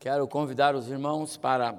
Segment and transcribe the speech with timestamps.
[0.00, 1.76] Quero convidar os irmãos para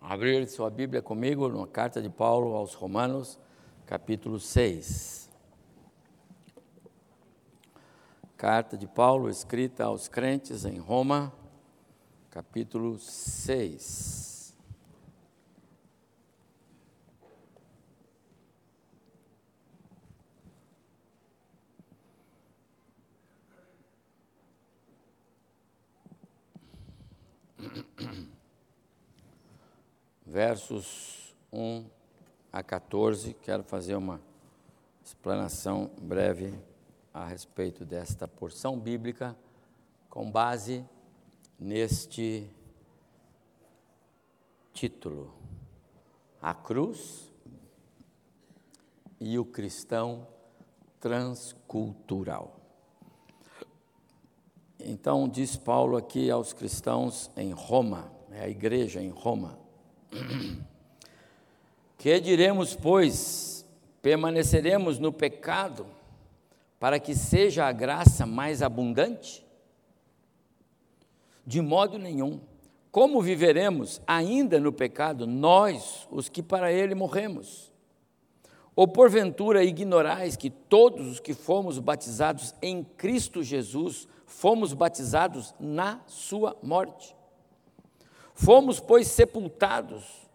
[0.00, 3.38] abrir sua Bíblia comigo na carta de Paulo aos Romanos,
[3.86, 5.30] capítulo 6.
[8.36, 11.32] Carta de Paulo escrita aos crentes em Roma,
[12.28, 14.37] capítulo 6.
[30.24, 31.84] versos 1
[32.52, 33.34] a 14.
[33.34, 34.20] Quero fazer uma
[35.04, 36.54] explanação breve
[37.12, 39.36] a respeito desta porção bíblica,
[40.08, 40.84] com base
[41.58, 42.48] neste
[44.72, 45.34] título:
[46.40, 47.32] A Cruz
[49.20, 50.26] e o Cristão
[51.00, 52.57] Transcultural.
[54.84, 59.58] Então, diz Paulo aqui aos cristãos em Roma, é a igreja em Roma,
[61.98, 63.66] que diremos, pois,
[64.00, 65.84] permaneceremos no pecado
[66.78, 69.44] para que seja a graça mais abundante?
[71.44, 72.40] De modo nenhum.
[72.92, 77.72] Como viveremos ainda no pecado, nós, os que para ele morremos?
[78.76, 86.00] Ou porventura ignorais que todos os que fomos batizados em Cristo Jesus fomos batizados na
[86.06, 87.16] sua morte?
[88.34, 90.28] Fomos, pois, sepultados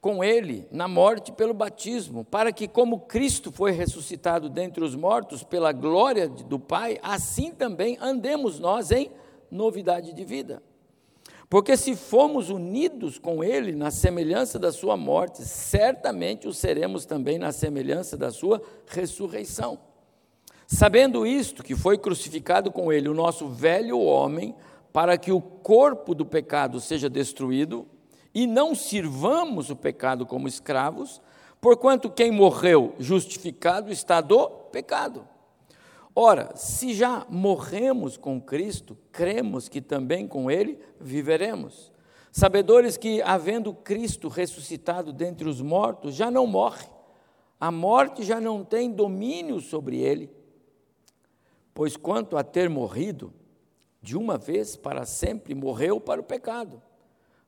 [0.00, 5.42] com ele na morte pelo batismo, para que, como Cristo foi ressuscitado dentre os mortos
[5.42, 9.10] pela glória do Pai, assim também andemos nós em
[9.50, 10.62] novidade de vida.
[11.50, 17.38] Porque se fomos unidos com Ele na semelhança da Sua morte, certamente o seremos também
[17.38, 19.78] na semelhança da Sua ressurreição.
[20.66, 24.54] Sabendo isto, que foi crucificado com Ele o nosso velho homem,
[24.92, 27.86] para que o corpo do pecado seja destruído
[28.34, 31.20] e não sirvamos o pecado como escravos,
[31.60, 35.26] porquanto quem morreu justificado está do pecado.
[36.14, 41.92] Ora, se já morremos com Cristo, cremos que também com Ele viveremos.
[42.32, 46.86] Sabedores que, havendo Cristo ressuscitado dentre os mortos, já não morre,
[47.58, 50.30] a morte já não tem domínio sobre ele.
[51.76, 53.34] Pois quanto a ter morrido,
[54.00, 56.82] de uma vez para sempre morreu para o pecado,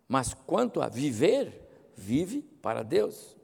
[0.06, 3.34] mas quanto a viver, vive para Deus.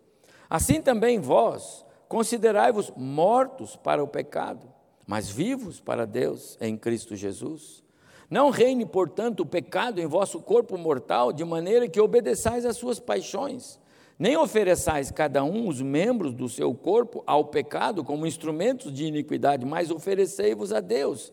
[0.48, 4.70] Assim também vós, considerai-vos mortos para o pecado,
[5.06, 7.82] mas vivos para Deus em Cristo Jesus.
[8.28, 13.00] Não reine, portanto, o pecado em vosso corpo mortal, de maneira que obedeçais às suas
[13.00, 13.80] paixões.
[14.18, 19.66] Nem ofereçais cada um os membros do seu corpo ao pecado como instrumentos de iniquidade,
[19.66, 21.32] mas oferecei-vos a Deus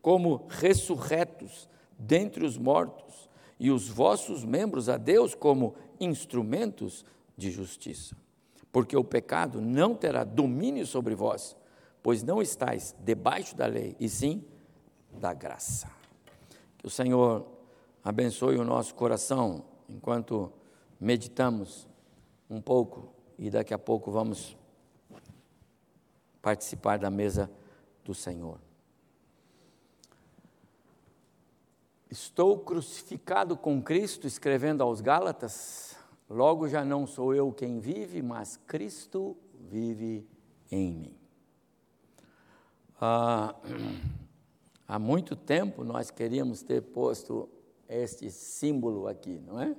[0.00, 7.04] como ressurretos dentre os mortos, e os vossos membros a Deus como instrumentos
[7.36, 8.16] de justiça.
[8.72, 11.56] Porque o pecado não terá domínio sobre vós,
[12.02, 14.44] pois não estáis debaixo da lei, e sim
[15.12, 15.88] da graça.
[16.76, 17.46] Que o Senhor
[18.02, 20.52] abençoe o nosso coração enquanto
[20.98, 21.86] meditamos
[22.48, 24.56] um pouco e daqui a pouco vamos
[26.40, 27.50] participar da mesa
[28.04, 28.58] do Senhor.
[32.10, 35.96] Estou crucificado com Cristo, escrevendo aos Gálatas,
[36.28, 40.28] logo já não sou eu quem vive, mas Cristo vive
[40.70, 41.16] em mim.
[43.00, 43.54] Ah,
[44.86, 47.48] há muito tempo nós queríamos ter posto
[47.88, 49.74] este símbolo aqui, não é?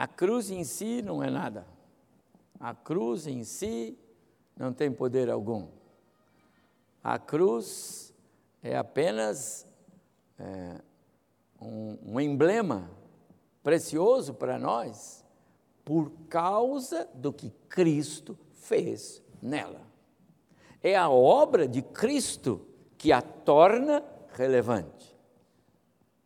[0.00, 1.66] A cruz em si não é nada.
[2.58, 3.98] A cruz em si
[4.56, 5.68] não tem poder algum.
[7.04, 8.10] A cruz
[8.62, 9.68] é apenas
[10.38, 10.80] é,
[11.60, 12.90] um, um emblema
[13.62, 15.22] precioso para nós
[15.84, 19.82] por causa do que Cristo fez nela.
[20.82, 22.66] É a obra de Cristo
[22.96, 24.02] que a torna
[24.32, 25.14] relevante.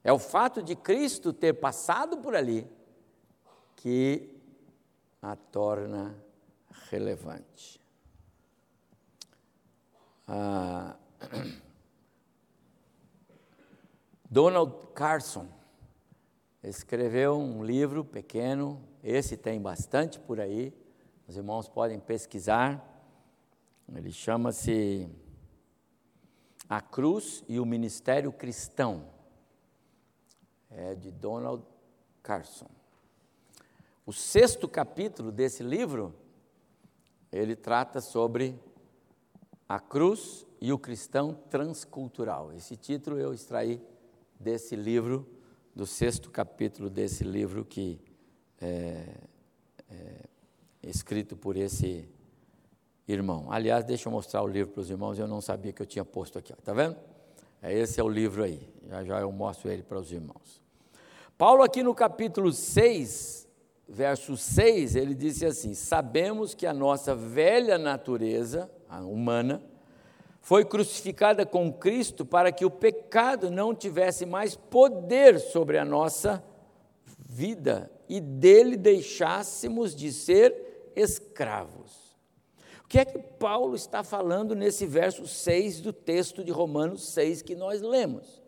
[0.05, 2.73] É o fato de Cristo ter passado por ali
[3.85, 4.31] que
[5.21, 6.17] a torna
[6.89, 7.79] relevante.
[10.27, 10.97] Ah,
[14.25, 15.47] Donald Carson
[16.63, 20.73] escreveu um livro pequeno, esse tem bastante por aí,
[21.29, 22.83] os irmãos podem pesquisar.
[23.95, 25.11] Ele chama-se
[26.71, 29.11] A Cruz e o Ministério Cristão.
[30.71, 31.63] É de Donald
[32.23, 32.84] Carson.
[34.07, 36.15] O sexto capítulo desse livro,
[37.33, 38.55] ele trata sobre
[39.67, 42.53] a cruz e o cristão transcultural.
[42.53, 43.81] Esse título eu extraí
[44.39, 45.27] desse livro
[45.75, 47.99] do sexto capítulo desse livro que
[48.61, 49.07] é,
[49.91, 50.29] é
[50.83, 52.07] escrito por esse
[53.09, 53.51] irmão.
[53.51, 56.05] Aliás, deixa eu mostrar o livro para os irmãos, eu não sabia que eu tinha
[56.05, 56.53] posto aqui.
[56.53, 56.97] Está vendo?
[57.63, 58.69] É, esse é o livro aí.
[58.87, 60.63] Já já eu mostro ele para os irmãos.
[61.39, 63.44] Paulo, aqui no capítulo 6,
[63.89, 69.63] verso 6, ele disse assim: Sabemos que a nossa velha natureza, a humana,
[70.41, 76.45] foi crucificada com Cristo para que o pecado não tivesse mais poder sobre a nossa
[77.27, 82.15] vida e dele deixássemos de ser escravos.
[82.85, 87.41] O que é que Paulo está falando nesse verso 6 do texto de Romanos 6
[87.41, 88.44] que nós lemos?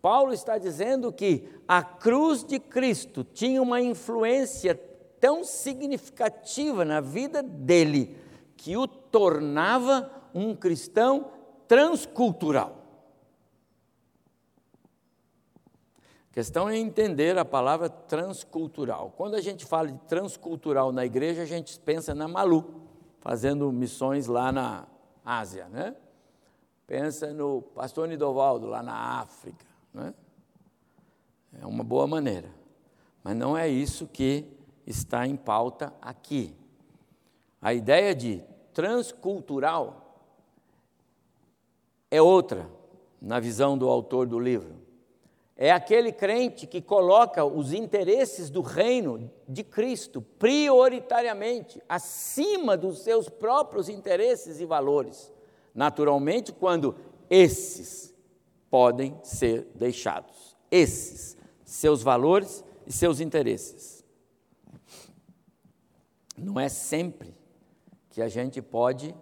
[0.00, 4.74] Paulo está dizendo que a cruz de Cristo tinha uma influência
[5.20, 8.16] tão significativa na vida dele
[8.56, 11.30] que o tornava um cristão
[11.66, 12.76] transcultural.
[16.30, 19.12] A questão é entender a palavra transcultural.
[19.16, 22.82] Quando a gente fala de transcultural na igreja, a gente pensa na Malu,
[23.20, 24.86] fazendo missões lá na
[25.24, 25.96] Ásia, né?
[26.86, 30.14] Pensa no pastor Nidovaldo lá na África, né?
[31.60, 32.50] É uma boa maneira.
[33.22, 34.44] Mas não é isso que
[34.86, 36.54] está em pauta aqui.
[37.60, 38.42] A ideia de
[38.72, 40.22] transcultural
[42.10, 42.70] é outra,
[43.20, 44.76] na visão do autor do livro.
[45.56, 53.28] É aquele crente que coloca os interesses do reino de Cristo prioritariamente acima dos seus
[53.28, 55.32] próprios interesses e valores.
[55.74, 56.94] Naturalmente, quando
[57.28, 58.14] esses
[58.70, 60.56] podem ser deixados.
[60.70, 64.04] Esses, seus valores e seus interesses.
[66.36, 67.34] Não é sempre
[68.10, 69.14] que a gente pode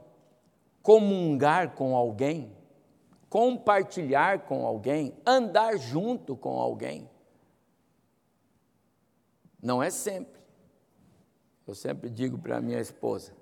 [0.83, 2.55] comungar com alguém,
[3.29, 7.09] compartilhar com alguém, andar junto com alguém.
[9.63, 10.41] Não é sempre.
[11.67, 13.33] Eu sempre digo para minha esposa: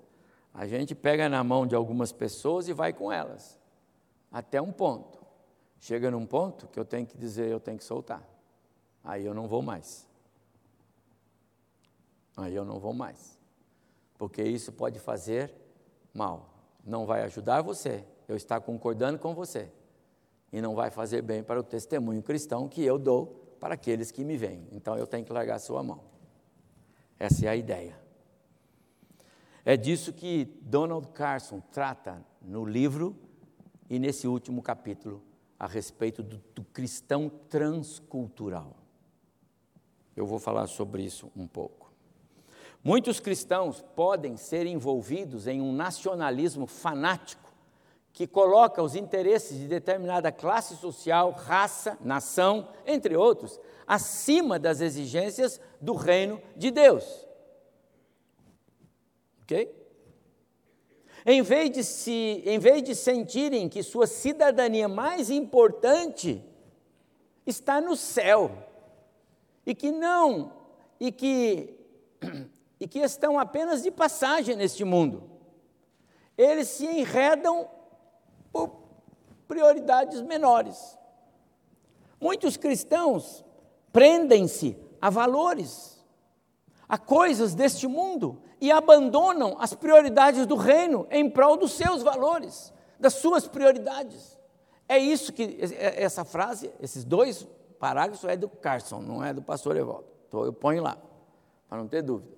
[0.53, 3.59] a gente pega na mão de algumas pessoas e vai com elas,
[4.31, 5.24] até um ponto.
[5.79, 8.23] Chega num ponto que eu tenho que dizer, eu tenho que soltar.
[9.03, 10.07] Aí eu não vou mais.
[12.35, 13.39] Aí eu não vou mais.
[14.17, 15.53] Porque isso pode fazer
[16.13, 16.49] mal.
[16.83, 18.03] Não vai ajudar você.
[18.27, 19.71] Eu estar concordando com você.
[20.51, 24.23] E não vai fazer bem para o testemunho cristão que eu dou para aqueles que
[24.23, 24.67] me veem.
[24.71, 26.03] Então eu tenho que largar a sua mão.
[27.19, 27.97] Essa é a ideia.
[29.63, 33.15] É disso que Donald Carson trata no livro
[33.89, 35.23] e nesse último capítulo
[35.59, 38.75] a respeito do, do cristão transcultural.
[40.15, 41.91] Eu vou falar sobre isso um pouco.
[42.83, 47.53] Muitos cristãos podem ser envolvidos em um nacionalismo fanático
[48.13, 55.59] que coloca os interesses de determinada classe social, raça, nação, entre outros, acima das exigências
[55.81, 57.27] do reino de Deus.
[59.41, 59.74] Ok?
[61.25, 66.43] Em vez de, se, em vez de sentirem que sua cidadania mais importante
[67.47, 68.51] está no céu,
[69.65, 70.53] e que não,
[70.99, 71.73] e que,
[72.79, 75.23] e que estão apenas de passagem neste mundo,
[76.37, 77.67] eles se enredam
[78.51, 78.71] por
[79.47, 80.95] prioridades menores.
[82.21, 83.43] Muitos cristãos
[83.91, 85.99] prendem-se a valores,
[86.87, 92.73] a coisas deste mundo, e abandonam as prioridades do reino em prol dos seus valores,
[92.99, 94.35] das suas prioridades.
[94.89, 99.41] É isso que é, essa frase, esses dois parágrafos é do Carson, não é do
[99.43, 100.07] pastor Evaldo.
[100.27, 100.97] Então eu ponho lá,
[101.69, 102.35] para não ter dúvida.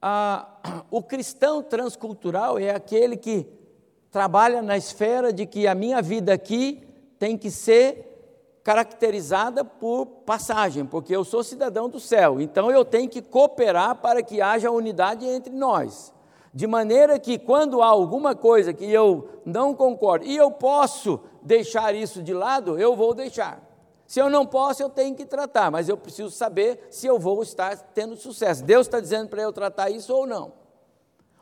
[0.00, 0.46] Ah,
[0.92, 3.48] o cristão transcultural é aquele que
[4.12, 6.86] trabalha na esfera de que a minha vida aqui
[7.18, 8.09] tem que ser
[8.62, 14.22] caracterizada por passagem, porque eu sou cidadão do céu, então eu tenho que cooperar para
[14.22, 16.12] que haja unidade entre nós.
[16.52, 21.94] De maneira que quando há alguma coisa que eu não concordo, e eu posso deixar
[21.94, 23.62] isso de lado, eu vou deixar.
[24.06, 27.42] Se eu não posso, eu tenho que tratar, mas eu preciso saber se eu vou
[27.42, 28.64] estar tendo sucesso.
[28.64, 30.52] Deus está dizendo para eu tratar isso ou não.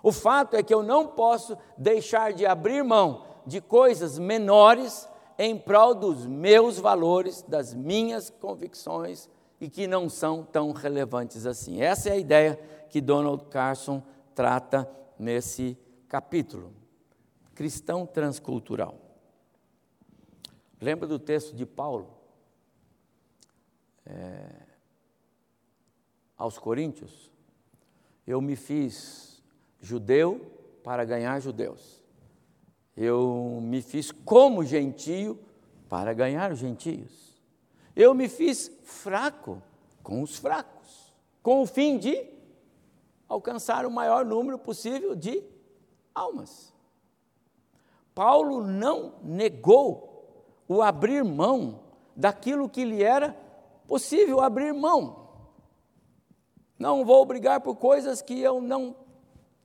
[0.03, 5.09] O fato é que eu não posso deixar de abrir mão de coisas menores
[5.39, 9.31] em prol dos meus valores, das minhas convicções
[9.61, 11.81] e que não são tão relevantes assim.
[11.81, 12.57] Essa é a ideia
[12.91, 14.03] que Donald Carson
[14.35, 15.79] trata nesse
[16.09, 16.73] capítulo.
[17.55, 18.99] Cristão transcultural.
[20.81, 22.19] Lembra do texto de Paulo?
[24.05, 24.49] É,
[26.37, 27.31] aos Coríntios?
[28.27, 29.43] Eu me fiz
[29.81, 30.53] judeu
[30.83, 31.98] para ganhar judeus
[33.01, 35.39] eu me fiz como gentio
[35.89, 37.39] para ganhar os gentios.
[37.95, 39.63] eu me fiz fraco
[40.03, 42.27] com os fracos, com o fim de
[43.29, 45.43] alcançar o maior número possível de
[46.13, 46.75] almas.
[48.15, 51.81] Paulo não negou o abrir mão
[52.17, 53.37] daquilo que lhe era
[53.87, 55.29] possível abrir mão.
[56.77, 58.97] Não vou brigar por coisas que eu não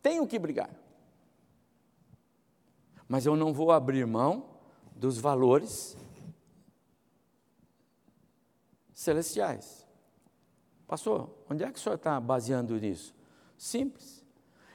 [0.04, 0.83] tenho que brigar.
[3.07, 4.45] Mas eu não vou abrir mão
[4.95, 5.98] dos valores
[8.93, 9.86] celestiais.
[10.88, 13.13] Pastor, onde é que o senhor está baseando nisso?
[13.57, 14.24] Simples.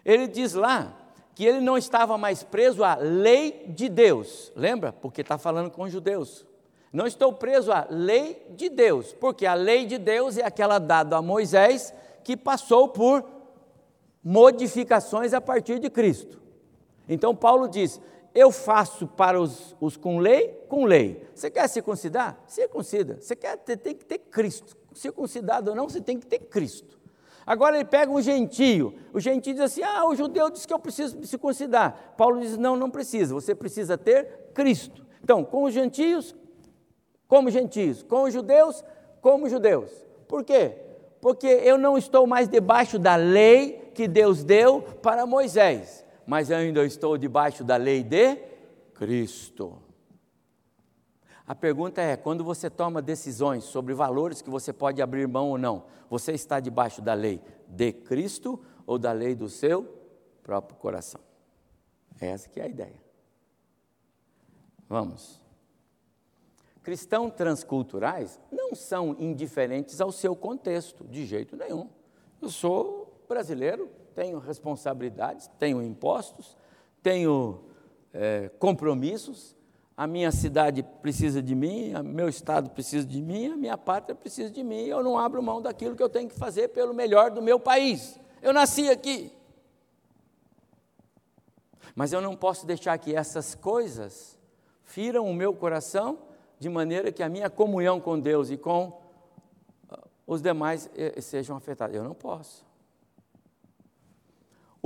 [0.05, 0.97] Ele diz lá
[1.35, 4.93] que ele não estava mais preso à lei de Deus, lembra?
[4.93, 6.45] Porque está falando com os judeus.
[6.93, 11.17] Não estou preso à lei de Deus, porque a lei de Deus é aquela dada
[11.17, 11.95] a Moisés
[12.25, 13.25] que passou por
[14.25, 16.41] modificações a partir de Cristo.
[17.09, 18.01] Então Paulo diz:
[18.39, 21.27] eu faço para os, os com lei, com lei.
[21.35, 22.39] Você quer circuncidar?
[22.47, 23.19] Circuncida.
[23.21, 24.77] Você quer ter, tem que ter Cristo.
[24.95, 26.99] Circuncidado ou não, você tem que ter Cristo.
[27.45, 28.95] Agora ele pega um gentio.
[29.13, 32.15] O gentio diz assim: ah, o judeu diz que eu preciso circuncidar.
[32.17, 33.35] Paulo diz: não, não precisa.
[33.35, 35.05] Você precisa ter Cristo.
[35.23, 36.37] Então, com os gentios,
[37.27, 38.05] como gentios.
[38.05, 38.85] Com os judeus,
[39.21, 39.91] como judeus.
[40.29, 40.77] Por quê?
[41.21, 46.85] Porque eu não estou mais debaixo da lei que Deus deu para Moisés mas ainda
[46.85, 48.37] estou debaixo da lei de
[48.93, 49.79] Cristo.
[51.47, 55.57] A pergunta é: quando você toma decisões sobre valores que você pode abrir mão ou
[55.57, 59.85] não, você está debaixo da lei de Cristo ou da lei do seu
[60.43, 61.23] próprio coração?
[62.21, 63.03] Essa que é a ideia.
[64.87, 65.41] Vamos.
[66.83, 71.89] Cristãos transculturais não são indiferentes ao seu contexto, de jeito nenhum.
[72.43, 73.89] Eu sou brasileiro,
[74.19, 76.57] tenho responsabilidades, tenho impostos,
[77.01, 77.61] tenho
[78.13, 79.55] é, compromissos,
[79.97, 84.51] a minha cidade precisa de mim, meu estado precisa de mim, a minha pátria precisa
[84.51, 87.41] de mim, eu não abro mão daquilo que eu tenho que fazer pelo melhor do
[87.41, 88.19] meu país.
[88.43, 89.33] Eu nasci aqui.
[91.95, 94.37] Mas eu não posso deixar que essas coisas
[94.83, 96.19] firam o meu coração
[96.59, 99.01] de maneira que a minha comunhão com Deus e com
[99.89, 101.95] ah, os demais eh, sejam afetadas.
[101.95, 102.68] Eu não posso.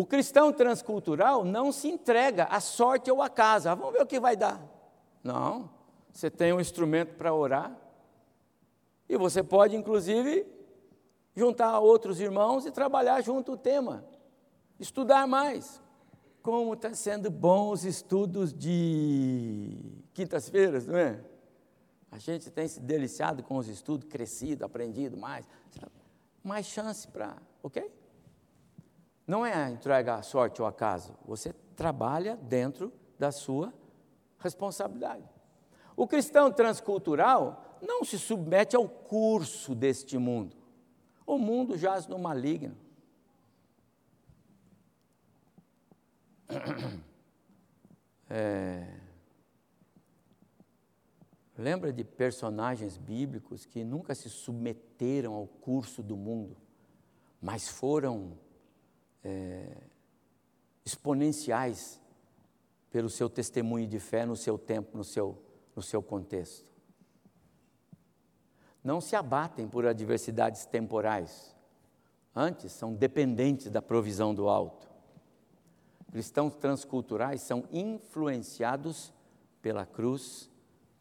[0.02, 3.72] O cristão transcultural não se entrega à sorte ou à casa.
[3.72, 4.60] Vamos ver o que vai dar.
[5.22, 5.70] Não.
[6.12, 7.72] Você tem um instrumento para orar.
[9.08, 10.44] E você pode, inclusive,
[11.36, 14.04] juntar outros irmãos e trabalhar junto o tema.
[14.76, 15.80] Estudar mais.
[16.42, 21.20] Como está sendo bom os estudos de quintas-feiras, não é?
[22.10, 25.46] A gente tem se deliciado com os estudos, crescido, aprendido mais.
[26.42, 28.01] Mais chance para, ok?
[29.26, 33.72] Não é entregar a sorte ou acaso, você trabalha dentro da sua
[34.38, 35.24] responsabilidade.
[35.96, 40.56] O cristão transcultural não se submete ao curso deste mundo.
[41.26, 42.76] O mundo jaz no maligno.
[48.34, 48.98] É,
[51.54, 56.56] lembra de personagens bíblicos que nunca se submeteram ao curso do mundo,
[57.42, 58.38] mas foram
[59.24, 59.76] é,
[60.84, 62.00] exponenciais
[62.90, 65.42] pelo seu testemunho de fé no seu tempo, no seu,
[65.74, 66.70] no seu contexto.
[68.84, 71.54] Não se abatem por adversidades temporais,
[72.34, 74.90] antes são dependentes da provisão do alto.
[76.10, 79.12] Cristãos transculturais são influenciados
[79.62, 80.50] pela cruz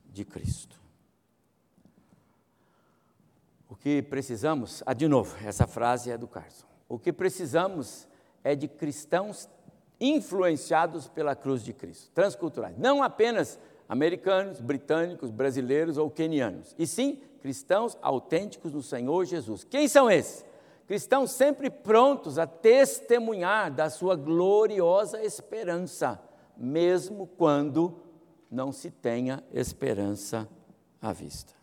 [0.05, 0.79] de Cristo.
[3.67, 6.67] O que precisamos, ah, de novo, essa frase é do Carson.
[6.87, 8.07] O que precisamos
[8.43, 9.49] é de cristãos
[9.99, 17.21] influenciados pela cruz de Cristo, transculturais, não apenas americanos, britânicos, brasileiros ou quenianos, e sim
[17.41, 19.63] cristãos autênticos do Senhor Jesus.
[19.63, 20.45] Quem são esses?
[20.87, 26.21] Cristãos sempre prontos a testemunhar da sua gloriosa esperança,
[26.57, 27.95] mesmo quando
[28.49, 30.47] não se tenha esperança
[31.01, 31.53] à vista.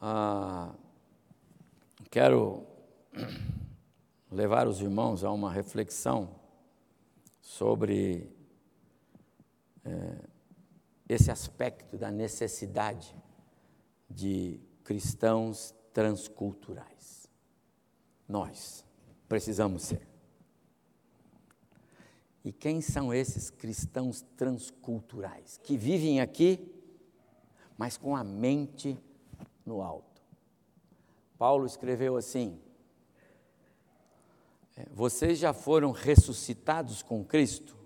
[0.00, 0.57] Ah,
[2.10, 2.66] Quero
[4.32, 6.40] levar os irmãos a uma reflexão
[7.38, 8.34] sobre
[9.84, 10.18] é,
[11.06, 13.14] esse aspecto da necessidade
[14.08, 17.28] de cristãos transculturais.
[18.26, 18.86] Nós
[19.28, 20.08] precisamos ser.
[22.42, 26.74] E quem são esses cristãos transculturais que vivem aqui,
[27.76, 28.98] mas com a mente
[29.66, 30.17] no alto?
[31.38, 32.60] Paulo escreveu assim:
[34.76, 37.76] é, Vocês já foram ressuscitados com Cristo?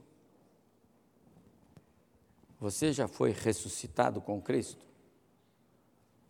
[2.58, 4.86] Você já foi ressuscitado com Cristo?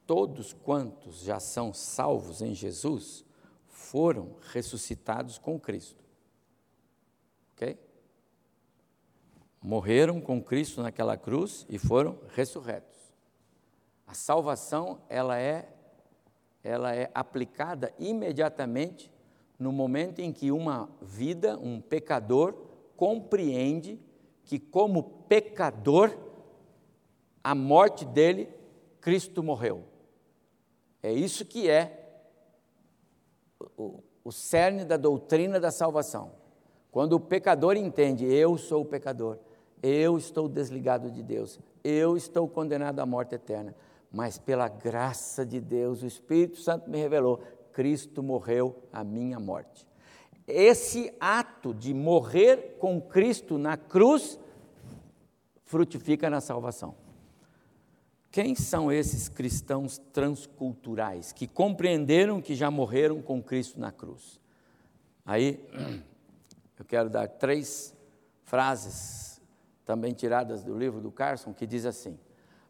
[0.07, 3.25] Todos quantos já são salvos em Jesus
[3.69, 6.03] foram ressuscitados com Cristo.
[7.53, 7.79] Ok?
[9.63, 12.99] Morreram com Cristo naquela cruz e foram ressurretos.
[14.07, 15.73] A salvação, ela é
[16.63, 19.13] ela é aplicada imediatamente
[19.59, 22.55] no momento em que uma vida, um pecador,
[22.97, 24.01] compreende
[24.45, 26.17] que, como pecador,
[27.43, 28.49] a morte dele,
[29.01, 29.85] Cristo morreu.
[31.03, 31.99] É isso que é
[33.77, 36.33] o, o cerne da doutrina da salvação.
[36.91, 39.39] Quando o pecador entende, eu sou o pecador,
[39.83, 43.75] eu estou desligado de Deus, eu estou condenado à morte eterna,
[44.13, 47.43] mas pela graça de Deus, o Espírito Santo me revelou,
[47.73, 49.87] Cristo morreu a minha morte.
[50.47, 54.39] Esse ato de morrer com Cristo na cruz
[55.65, 56.95] frutifica na salvação.
[58.31, 64.41] Quem são esses cristãos transculturais que compreenderam que já morreram com Cristo na cruz?
[65.25, 65.63] Aí
[66.79, 67.95] eu quero dar três
[68.45, 69.41] frases,
[69.85, 72.19] também tiradas do livro do Carson, que diz assim: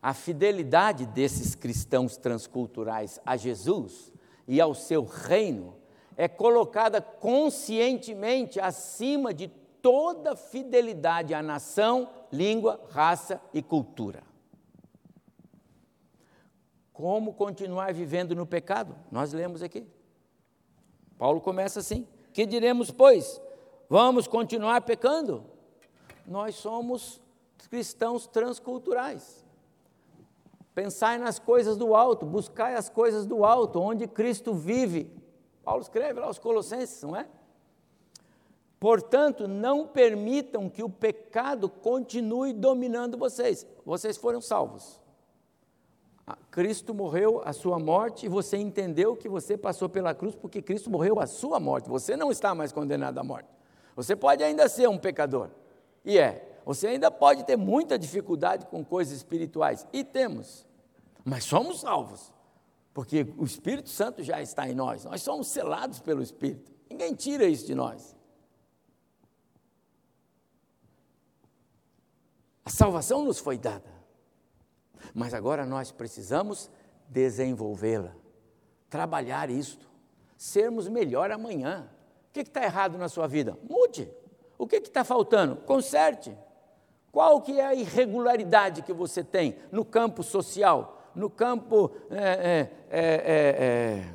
[0.02, 4.12] a fidelidade desses cristãos transculturais a Jesus
[4.48, 5.76] e ao seu reino
[6.16, 9.46] é colocada conscientemente acima de
[9.80, 14.24] toda fidelidade à nação, língua, raça e cultura.
[16.92, 18.96] Como continuar vivendo no pecado?
[19.10, 19.86] Nós lemos aqui.
[21.16, 23.40] Paulo começa assim: Que diremos, pois?
[23.88, 25.44] Vamos continuar pecando?
[26.26, 27.20] Nós somos
[27.70, 29.41] cristãos transculturais.
[30.74, 35.10] Pensai nas coisas do alto, buscai as coisas do alto, onde Cristo vive.
[35.62, 37.26] Paulo escreve lá aos Colossenses, não é?
[38.80, 43.66] Portanto, não permitam que o pecado continue dominando vocês.
[43.84, 45.00] Vocês foram salvos.
[46.26, 50.62] Ah, Cristo morreu a sua morte e você entendeu que você passou pela cruz porque
[50.62, 51.88] Cristo morreu a sua morte.
[51.88, 53.48] Você não está mais condenado à morte.
[53.94, 55.50] Você pode ainda ser um pecador.
[56.04, 56.51] E é.
[56.64, 59.86] Você ainda pode ter muita dificuldade com coisas espirituais.
[59.92, 60.66] E temos.
[61.24, 62.32] Mas somos salvos.
[62.94, 65.04] Porque o Espírito Santo já está em nós.
[65.04, 66.70] Nós somos selados pelo Espírito.
[66.88, 68.14] Ninguém tira isso de nós.
[72.64, 73.90] A salvação nos foi dada.
[75.14, 76.70] Mas agora nós precisamos
[77.08, 78.14] desenvolvê-la,
[78.88, 79.90] trabalhar isto,
[80.36, 81.90] sermos melhor amanhã.
[82.28, 83.58] O que está errado na sua vida?
[83.68, 84.10] Mude.
[84.56, 85.56] O que está faltando?
[85.56, 86.36] Conserte.
[87.12, 92.98] Qual que é a irregularidade que você tem no campo social, no campo é, é,
[92.98, 94.14] é,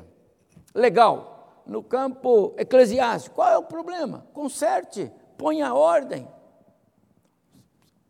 [0.74, 3.36] legal, no campo eclesiástico?
[3.36, 4.26] Qual é o problema?
[4.34, 6.26] Conserte, ponha ordem.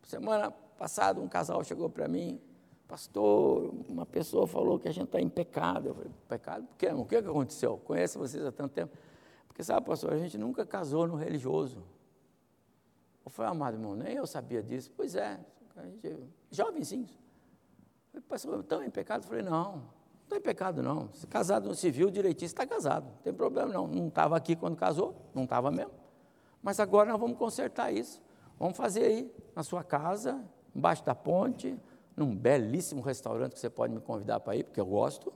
[0.05, 2.41] Semana passada um casal chegou para mim,
[2.89, 5.89] pastor, uma pessoa falou que a gente está em pecado.
[5.89, 6.67] Eu falei, pecado?
[6.67, 6.87] Por quê?
[6.87, 7.77] O que aconteceu?
[7.85, 8.97] Conheço vocês há tanto tempo.
[9.47, 11.85] Porque sabe, pastor, a gente nunca casou no religioso.
[13.29, 14.91] Eu falei, amado irmão, nem eu sabia disso.
[14.97, 15.39] Pois é,
[16.51, 17.11] jovenzinhos.
[18.27, 19.25] Pastor, estão em pecado?
[19.25, 19.83] Eu falei, não, não
[20.23, 21.13] estou em pecado não.
[21.13, 23.05] Se casado no civil, direitinho, está casado.
[23.05, 23.87] Não tem problema não.
[23.87, 25.93] Não estava aqui quando casou, não estava mesmo.
[26.63, 28.23] Mas agora nós vamos consertar isso.
[28.59, 30.43] Vamos fazer aí, na sua casa,
[30.75, 31.79] embaixo da ponte,
[32.17, 35.31] num belíssimo restaurante que você pode me convidar para ir, porque eu gosto.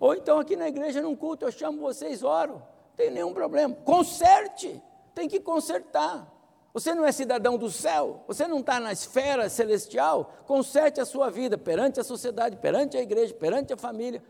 [0.00, 2.54] Ou então aqui na igreja, num culto, eu chamo vocês, oro.
[2.54, 3.76] Não tem nenhum problema.
[3.76, 4.82] Conserte,
[5.14, 6.34] tem que consertar.
[6.72, 10.32] Você não é cidadão do céu, você não está na esfera celestial.
[10.46, 14.22] Conserte a sua vida perante a sociedade, perante a igreja, perante a família.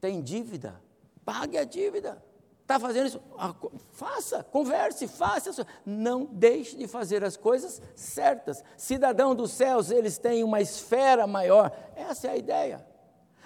[0.00, 0.80] Tem dívida?
[1.24, 2.22] Pague a dívida.
[2.62, 3.22] Está fazendo isso?
[3.38, 3.54] Ah,
[3.92, 5.66] faça, converse, faça.
[5.84, 8.62] Não deixe de fazer as coisas certas.
[8.76, 11.72] Cidadão dos céus, eles têm uma esfera maior.
[11.96, 12.86] Essa é a ideia.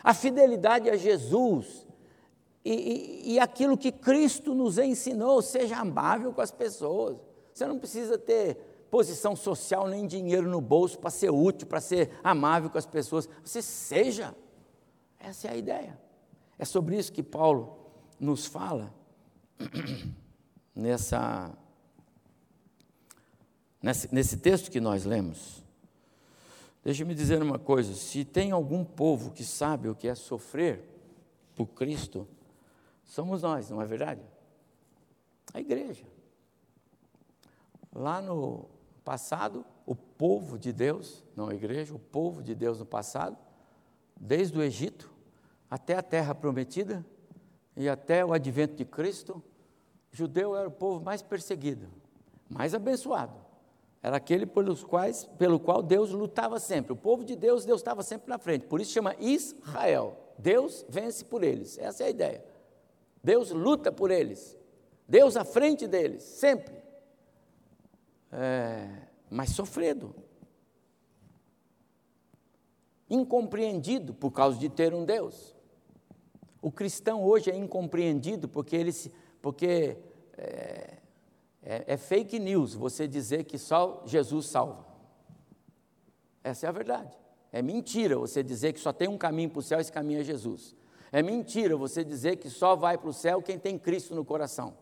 [0.03, 1.87] A fidelidade a Jesus
[2.65, 7.17] e, e, e aquilo que Cristo nos ensinou, seja amável com as pessoas.
[7.63, 8.57] Você não precisa ter
[8.91, 13.29] posição social nem dinheiro no bolso para ser útil, para ser amável com as pessoas.
[13.45, 14.35] Você seja.
[15.17, 16.01] Essa é a ideia.
[16.59, 17.79] É sobre isso que Paulo
[18.19, 18.93] nos fala
[20.75, 21.57] nessa,
[23.81, 25.63] nesse, nesse texto que nós lemos.
[26.83, 30.83] Deixe-me dizer uma coisa: se tem algum povo que sabe o que é sofrer
[31.55, 32.27] por Cristo,
[33.05, 34.21] somos nós, não é verdade?
[35.55, 36.05] A igreja.
[37.93, 38.69] Lá no
[39.05, 43.37] passado, o povo de Deus, não a igreja, o povo de Deus no passado,
[44.17, 45.11] desde o Egito
[45.69, 47.05] até a terra prometida
[47.77, 49.43] e até o advento de Cristo,
[50.11, 51.89] judeu era o povo mais perseguido,
[52.49, 53.41] mais abençoado.
[54.03, 56.93] era aquele pelos quais, pelo qual Deus lutava sempre.
[56.93, 58.67] O povo de Deus, Deus estava sempre na frente.
[58.67, 60.17] Por isso chama Israel.
[60.37, 61.79] Deus vence por eles.
[61.79, 62.45] Essa é a ideia.
[63.23, 64.59] Deus luta por eles.
[65.09, 66.82] Deus à frente deles, sempre.
[68.33, 68.89] É,
[69.31, 70.15] mas sofrido.
[73.09, 75.55] Incompreendido por causa de ter um Deus.
[76.63, 79.99] O cristão hoje é incompreendido porque ele se, porque
[80.37, 80.99] é,
[81.63, 84.87] é, é fake news você dizer que só Jesus salva.
[86.43, 87.17] Essa é a verdade.
[87.53, 90.25] É mentira você dizer que só tem um caminho para o céu esse caminho é
[90.25, 90.75] Jesus.
[91.11, 94.75] É mentira você dizer que só vai para o céu quem tem Cristo no coração.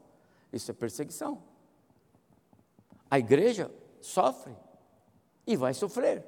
[0.52, 1.42] Isso é perseguição.
[3.10, 3.70] A igreja
[4.00, 4.54] sofre
[5.46, 6.24] e vai sofrer.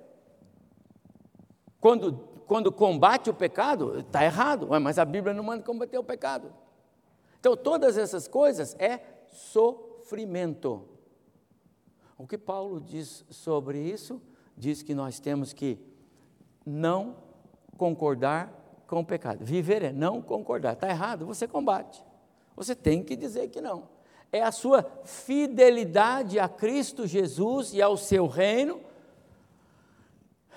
[1.81, 2.12] Quando,
[2.47, 6.53] quando combate o pecado, está errado, mas a Bíblia não manda combater o pecado.
[7.38, 10.88] Então, todas essas coisas é sofrimento.
[12.18, 14.21] O que Paulo diz sobre isso?
[14.57, 15.79] Diz que nós temos que
[16.64, 17.16] não
[17.77, 18.53] concordar
[18.87, 19.45] com o pecado.
[19.45, 20.75] Viver é não concordar.
[20.75, 22.05] Está errado, você combate.
[22.55, 23.88] Você tem que dizer que não.
[24.33, 28.81] É a sua fidelidade a Cristo Jesus e ao seu reino,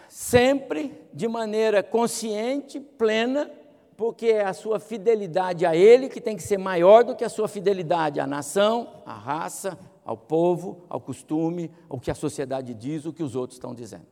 [0.08, 3.52] sempre de maneira consciente, plena,
[3.98, 7.30] porque é a sua fidelidade a Ele que tem que ser maior do que a
[7.30, 13.06] sua fidelidade à nação, à raça, ao povo, ao costume, ao que a sociedade diz,
[13.06, 14.08] o que os outros estão dizendo.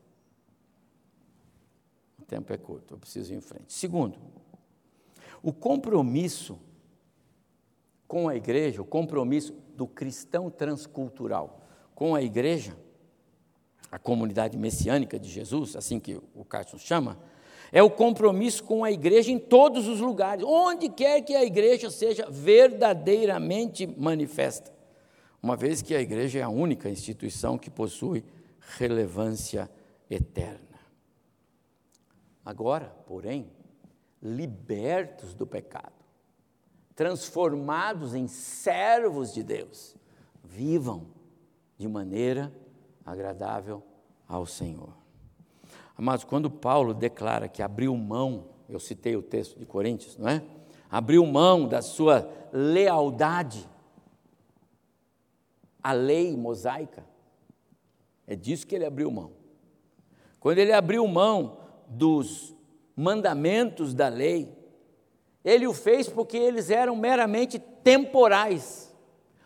[2.20, 3.72] O tempo é curto, eu preciso ir em frente.
[3.72, 4.18] Segundo,
[5.42, 6.60] o compromisso
[8.14, 12.78] com a igreja, o compromisso do cristão transcultural com a igreja,
[13.92, 17.18] a comunidade messiânica de Jesus, assim que o Carson chama,
[17.72, 21.90] é o compromisso com a igreja em todos os lugares, onde quer que a igreja
[21.90, 24.72] seja verdadeiramente manifesta,
[25.42, 28.24] uma vez que a igreja é a única instituição que possui
[28.78, 29.68] relevância
[30.08, 30.80] eterna.
[32.46, 33.50] Agora, porém,
[34.22, 36.03] libertos do pecado,
[36.96, 39.96] transformados em servos de Deus,
[40.44, 41.08] vivam
[41.78, 42.54] de maneira
[43.06, 43.84] agradável
[44.28, 44.94] ao Senhor.
[45.98, 50.44] Amados, quando Paulo declara que abriu mão, eu citei o texto de Coríntios, não é?
[50.90, 53.68] Abriu mão da sua lealdade
[55.82, 57.06] à lei mosaica,
[58.26, 59.32] é disso que ele abriu mão.
[60.40, 62.56] Quando ele abriu mão dos
[62.96, 64.63] mandamentos da lei,
[65.44, 68.94] ele o fez porque eles eram meramente temporais.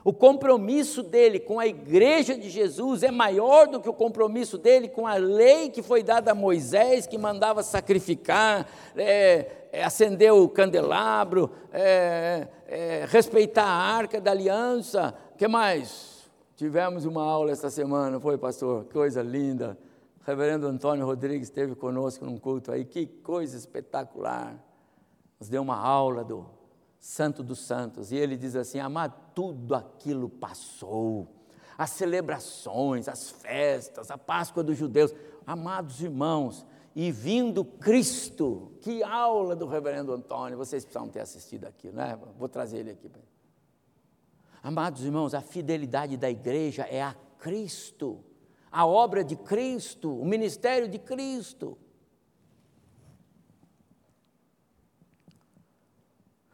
[0.08, 4.88] O compromisso dele com a igreja de Jesus é maior do que o compromisso dele
[4.88, 10.48] com a lei que foi dada a Moisés, que mandava sacrificar, é, é, acender o
[10.48, 15.14] candelabro, é, é, respeitar a arca da aliança.
[15.38, 16.32] que mais?
[16.56, 18.86] Tivemos uma aula essa semana, foi, pastor?
[18.86, 19.78] Coisa linda.
[20.22, 24.67] O reverendo Antônio Rodrigues esteve conosco num culto aí, que coisa espetacular.
[25.40, 26.46] Nos deu uma aula do
[27.00, 31.28] Santo dos Santos, e ele diz assim: Amado, tudo aquilo passou,
[31.78, 35.14] as celebrações, as festas, a Páscoa dos judeus,
[35.46, 41.92] amados irmãos, e vindo Cristo, que aula do reverendo Antônio, vocês precisam ter assistido aqui,
[41.92, 42.18] né?
[42.38, 43.12] Vou trazer ele aqui.
[44.64, 48.24] Amados irmãos, a fidelidade da igreja é a Cristo,
[48.72, 51.78] a obra de Cristo, o ministério de Cristo.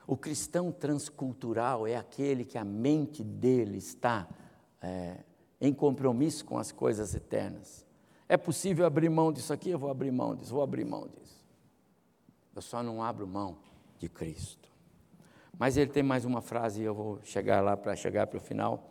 [0.06, 4.28] O cristão transcultural é aquele que a mente dele está
[4.82, 5.18] é,
[5.62, 7.86] em compromisso com as coisas eternas.
[8.28, 9.70] É possível abrir mão disso aqui?
[9.70, 11.44] Eu vou abrir mão disso, vou abrir mão disso.
[12.56, 13.58] Eu só não abro mão
[13.98, 14.70] de Cristo.
[15.58, 18.42] Mas ele tem mais uma frase e eu vou chegar lá para chegar para o
[18.42, 18.90] final.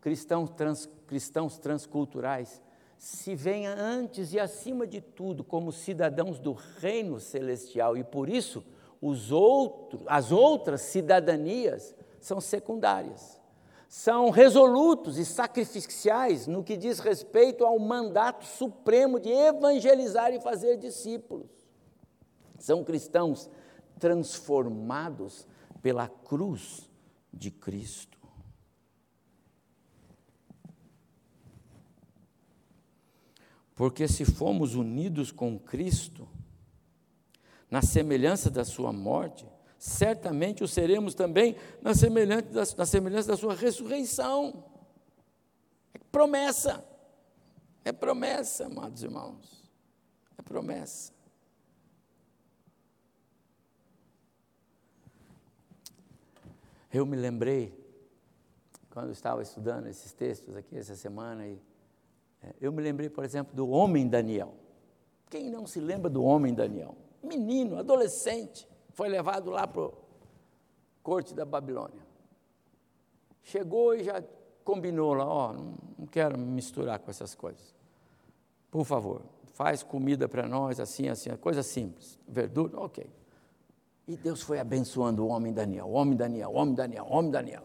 [0.00, 2.62] Cristãos, trans, cristãos transculturais
[2.96, 8.64] se veem antes e acima de tudo como cidadãos do reino celestial e por isso
[9.04, 13.38] os outros, as outras cidadanias são secundárias.
[13.86, 20.78] São resolutos e sacrificiais no que diz respeito ao mandato supremo de evangelizar e fazer
[20.78, 21.50] discípulos.
[22.58, 23.50] São cristãos
[23.98, 25.46] transformados
[25.82, 26.90] pela cruz
[27.30, 28.18] de Cristo.
[33.74, 36.26] Porque se fomos unidos com Cristo,
[37.74, 39.44] na semelhança da sua morte,
[39.76, 44.64] certamente o seremos também na semelhança da, na semelhança da sua ressurreição.
[45.92, 46.86] É promessa.
[47.84, 49.68] É promessa, amados irmãos.
[50.38, 51.12] É promessa.
[56.92, 57.76] Eu me lembrei,
[58.88, 61.60] quando estava estudando esses textos aqui essa semana, e
[62.40, 64.54] É, eu me lembrei, por exemplo, do homem Daniel.
[65.28, 66.94] Quem não se lembra do homem Daniel?
[67.24, 69.90] Menino, adolescente, foi levado lá para a
[71.02, 72.04] corte da Babilônia.
[73.42, 74.22] Chegou e já
[74.64, 77.74] combinou lá, ó, oh, não, quero me misturar com essas coisas.
[78.70, 82.18] Por favor, faz comida para nós, assim, assim, coisa simples.
[82.26, 83.06] Verdura, ok.
[84.06, 87.30] E Deus foi abençoando o homem Daniel, o homem Daniel, o homem Daniel, o homem
[87.30, 87.64] Daniel.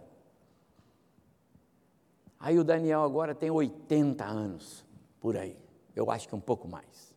[2.39, 4.85] Aí o Daniel agora tem 80 anos,
[5.19, 5.57] por aí.
[5.95, 7.13] Eu acho que um pouco mais.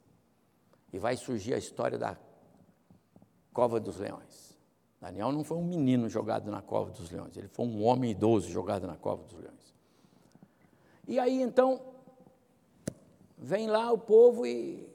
[0.92, 2.16] E vai surgir a história da
[3.52, 4.58] cova dos leões.
[5.00, 8.48] Daniel não foi um menino jogado na cova dos leões, ele foi um homem idoso
[8.48, 9.74] jogado na cova dos leões.
[11.08, 11.80] E aí então,
[13.36, 14.88] vem lá o povo e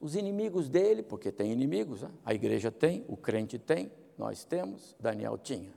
[0.00, 2.10] os inimigos dele, porque tem inimigos, né?
[2.24, 5.72] a igreja tem, o crente tem, nós temos, Daniel tinha.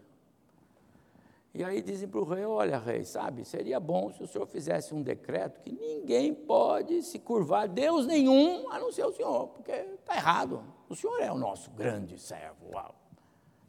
[1.55, 4.93] E aí dizem para o rei: Olha, rei, sabe, seria bom se o senhor fizesse
[4.93, 9.71] um decreto que ninguém pode se curvar, Deus nenhum, a não ser o senhor, porque
[9.71, 10.61] está errado.
[10.89, 12.69] O senhor é o nosso grande servo.
[12.71, 12.95] Uau.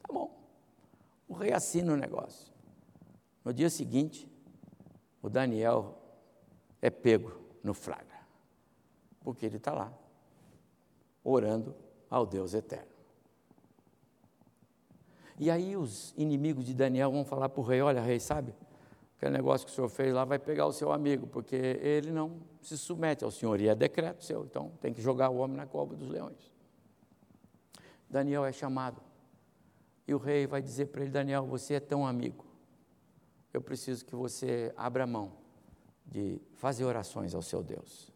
[0.01, 0.37] Tá bom.
[1.27, 2.53] O rei assina o negócio.
[3.43, 4.29] No dia seguinte,
[5.21, 5.97] o Daniel
[6.81, 7.31] é pego
[7.63, 8.19] no flagra,
[9.21, 9.91] porque ele está lá,
[11.23, 11.75] orando
[12.09, 12.91] ao Deus eterno.
[15.39, 18.53] E aí os inimigos de Daniel vão falar para o rei: Olha, rei, sabe?
[19.17, 22.39] Aquele negócio que o senhor fez lá vai pegar o seu amigo, porque ele não
[22.61, 25.65] se submete ao senhor, e é decreto seu, então tem que jogar o homem na
[25.65, 26.51] cova dos leões.
[28.09, 29.01] Daniel é chamado.
[30.07, 32.45] E o rei vai dizer para ele: Daniel, você é tão amigo.
[33.53, 35.33] Eu preciso que você abra mão
[36.05, 38.11] de fazer orações ao seu Deus.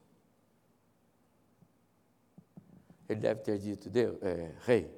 [3.09, 4.89] Ele deve ter dito: Deus, é, Rei,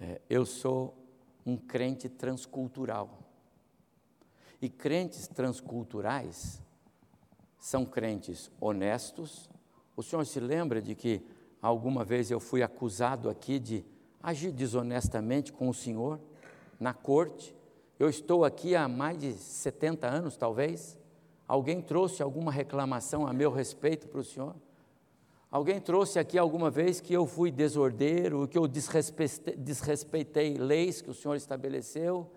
[0.00, 0.96] é, eu sou
[1.46, 3.18] um crente transcultural.
[4.60, 6.60] E crentes transculturais
[7.58, 9.48] são crentes honestos.
[9.96, 11.24] O senhor se lembra de que
[11.62, 13.84] alguma vez eu fui acusado aqui de
[14.22, 16.20] agir desonestamente com o senhor
[16.78, 17.54] na corte?
[17.98, 20.98] Eu estou aqui há mais de 70 anos, talvez.
[21.46, 24.54] Alguém trouxe alguma reclamação a meu respeito para o senhor?
[25.50, 31.10] Alguém trouxe aqui alguma vez que eu fui desordeiro, que eu desrespeitei, desrespeitei leis que
[31.10, 32.30] o Senhor estabeleceu?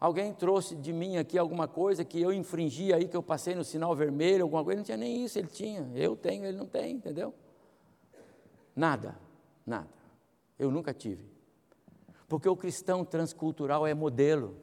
[0.00, 3.64] Alguém trouxe de mim aqui alguma coisa que eu infringi aí, que eu passei no
[3.64, 4.78] sinal vermelho, alguma coisa?
[4.78, 5.88] Não tinha nem isso, ele tinha.
[5.94, 7.32] Eu tenho, ele não tem, entendeu?
[8.74, 9.16] Nada,
[9.64, 9.95] nada.
[10.58, 11.30] Eu nunca tive.
[12.28, 14.56] Porque o cristão transcultural é modelo.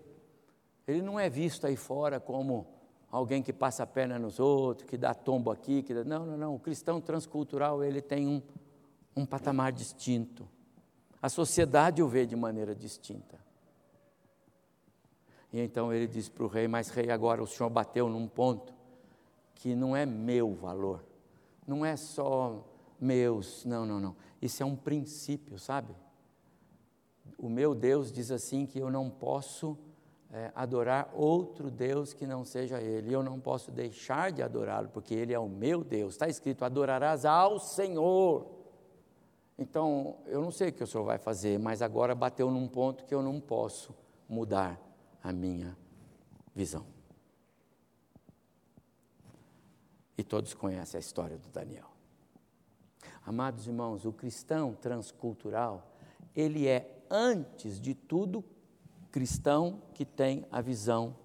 [0.87, 2.67] Ele não é visto aí fora como
[3.09, 6.03] alguém que passa a perna nos outros, que dá tombo aqui, que dá...
[6.03, 6.55] não, não, não.
[6.55, 8.41] O cristão transcultural ele tem um,
[9.15, 10.47] um patamar distinto.
[11.21, 13.39] A sociedade o vê de maneira distinta.
[15.53, 18.73] E então ele diz para o rei: Mas rei, agora o senhor bateu num ponto
[19.53, 21.05] que não é meu valor,
[21.65, 22.65] não é só
[23.03, 24.15] meus, não, não, não.
[24.41, 25.95] Isso é um princípio, sabe?
[27.37, 29.77] O meu Deus diz assim que eu não posso
[30.31, 33.13] é, adorar outro Deus que não seja Ele.
[33.13, 36.13] Eu não posso deixar de adorá-lo, porque Ele é o meu Deus.
[36.13, 38.47] Está escrito: adorarás ao Senhor.
[39.57, 43.05] Então, eu não sei o que o Senhor vai fazer, mas agora bateu num ponto
[43.05, 43.95] que eu não posso
[44.27, 44.81] mudar
[45.21, 45.77] a minha
[46.55, 46.85] visão.
[50.17, 51.92] E todos conhecem a história do Daniel.
[53.25, 55.95] Amados irmãos, o cristão transcultural,
[56.35, 58.43] ele é, antes de tudo,
[59.11, 61.15] cristão que tem a visão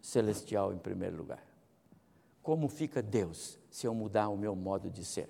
[0.00, 1.44] celestial em primeiro lugar.
[2.42, 5.28] Como fica Deus se eu mudar o meu modo de ser?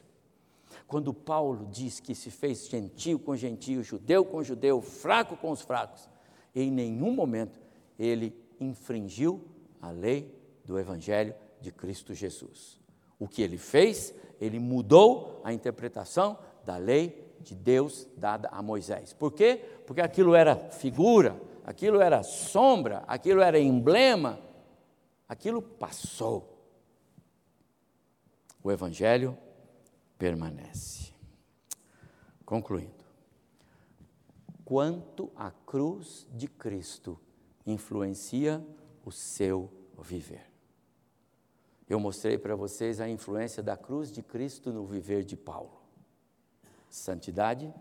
[0.86, 5.62] Quando Paulo diz que se fez gentio com gentio, judeu com judeu, fraco com os
[5.62, 6.08] fracos,
[6.54, 7.58] em nenhum momento
[7.98, 9.42] ele infringiu
[9.80, 12.78] a lei do Evangelho de Cristo Jesus.
[13.18, 19.12] O que ele fez, ele mudou a interpretação da lei de Deus dada a Moisés.
[19.12, 19.64] Por quê?
[19.86, 24.40] Porque aquilo era figura, aquilo era sombra, aquilo era emblema,
[25.28, 26.52] aquilo passou.
[28.62, 29.38] O Evangelho
[30.18, 31.14] permanece.
[32.44, 33.04] Concluindo,
[34.64, 37.18] quanto a cruz de Cristo
[37.64, 38.64] influencia
[39.04, 40.55] o seu viver.
[41.88, 45.80] Eu mostrei para vocês a influência da cruz de Cristo no viver de Paulo.
[46.90, 47.72] Santidade,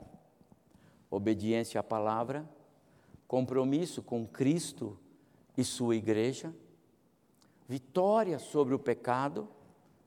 [1.09, 2.47] obediência à palavra,
[3.27, 4.99] compromisso com Cristo
[5.57, 6.53] e sua igreja,
[7.67, 9.47] vitória sobre o pecado,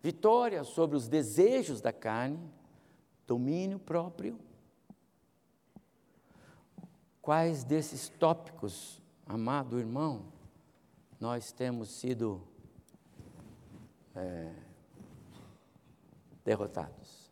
[0.01, 2.39] vitória sobre os desejos da carne,
[3.27, 4.39] domínio próprio.
[7.21, 10.27] Quais desses tópicos, amado irmão,
[11.21, 12.48] nós temos sido
[14.15, 14.55] é,
[16.45, 17.31] derrotados.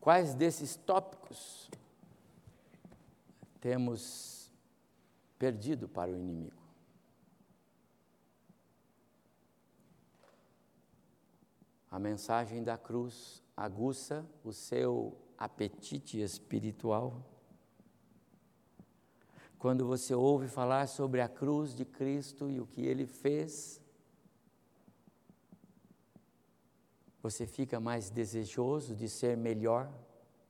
[0.00, 1.70] Quais desses tópicos
[3.60, 4.50] temos
[5.38, 6.56] perdido para o inimigo?
[11.90, 17.24] A mensagem da cruz aguça o seu apetite espiritual.
[19.58, 23.80] Quando você ouve falar sobre a cruz de Cristo e o que ele fez,
[27.22, 29.92] você fica mais desejoso de ser melhor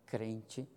[0.07, 0.68] crente.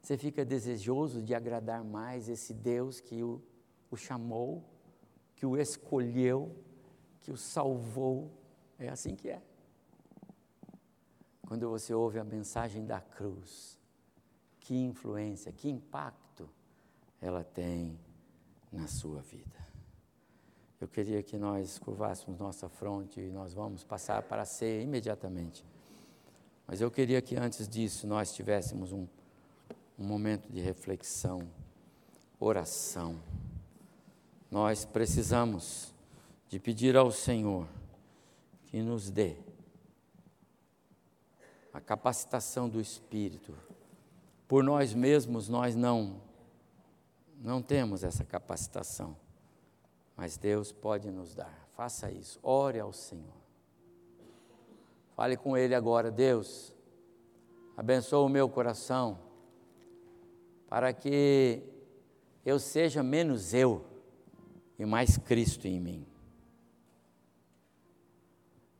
[0.00, 3.42] Você fica desejoso de agradar mais esse Deus que o,
[3.90, 4.64] o chamou,
[5.36, 6.56] que o escolheu,
[7.20, 8.30] que o salvou.
[8.78, 9.42] É assim que é.
[11.46, 13.78] Quando você ouve a mensagem da cruz,
[14.60, 16.48] que influência, que impacto
[17.20, 17.98] ela tem
[18.72, 19.69] na sua vida.
[20.80, 25.62] Eu queria que nós curvássemos nossa fronte e nós vamos passar para a ceia imediatamente.
[26.66, 29.06] Mas eu queria que antes disso nós tivéssemos um,
[29.98, 31.46] um momento de reflexão,
[32.38, 33.20] oração.
[34.50, 35.92] Nós precisamos
[36.48, 37.68] de pedir ao Senhor
[38.68, 39.36] que nos dê
[41.74, 43.54] a capacitação do Espírito.
[44.48, 46.22] Por nós mesmos nós não
[47.42, 49.16] não temos essa capacitação
[50.20, 51.66] mas Deus pode nos dar.
[51.72, 53.40] Faça isso, ore ao Senhor.
[55.16, 56.74] Fale com Ele agora, Deus,
[57.74, 59.18] abençoa o meu coração,
[60.68, 61.62] para que
[62.44, 63.82] eu seja menos eu
[64.78, 66.06] e mais Cristo em mim.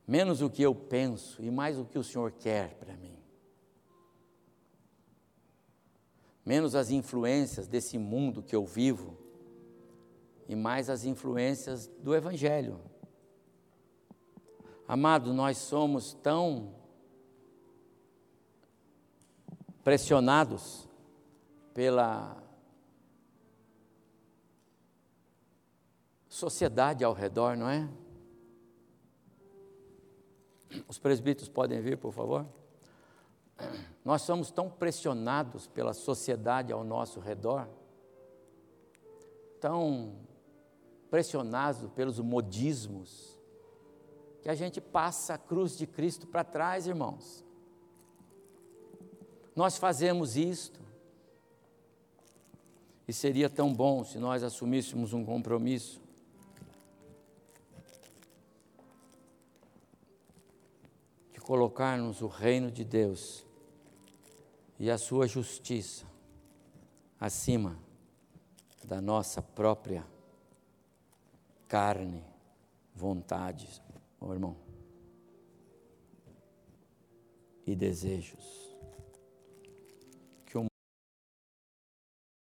[0.07, 3.17] Menos o que eu penso e mais o que o Senhor quer para mim.
[6.45, 9.20] Menos as influências desse mundo que eu vivo
[10.51, 12.77] e mais as influências do Evangelho.
[14.85, 16.75] Amado, nós somos tão
[19.81, 20.89] pressionados
[21.73, 22.43] pela
[26.27, 27.89] sociedade ao redor, não é?
[30.85, 32.45] Os presbíteros podem vir, por favor?
[34.03, 37.69] Nós somos tão pressionados pela sociedade ao nosso redor,
[39.61, 40.29] tão
[41.11, 43.37] pressionado pelos modismos,
[44.41, 47.43] que a gente passa a cruz de Cristo para trás, irmãos.
[49.53, 50.79] Nós fazemos isto.
[53.05, 56.01] E seria tão bom se nós assumíssemos um compromisso.
[61.33, 63.45] De colocarmos o reino de Deus
[64.79, 66.05] e a sua justiça
[67.19, 67.77] acima
[68.85, 70.05] da nossa própria
[71.71, 72.21] carne,
[72.93, 73.81] vontades,
[74.19, 74.57] oh, irmão,
[77.65, 78.70] e desejos.